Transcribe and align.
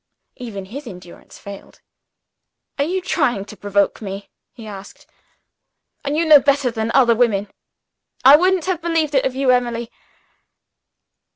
Even 0.37 0.65
his 0.65 0.87
endurance 0.87 1.37
failed. 1.37 1.79
"Are 2.79 2.83
you 2.83 3.01
trying 3.03 3.45
to 3.45 3.55
provoke 3.55 4.01
me?" 4.01 4.31
he 4.51 4.65
asked. 4.65 5.05
"Are 6.03 6.11
you 6.11 6.25
no 6.25 6.39
better 6.39 6.71
than 6.71 6.89
other 6.95 7.13
women? 7.15 7.51
I 8.25 8.35
wouldn't 8.35 8.65
have 8.65 8.81
believed 8.81 9.13
it 9.13 9.25
of 9.27 9.35
you, 9.35 9.51
Emily." 9.51 9.91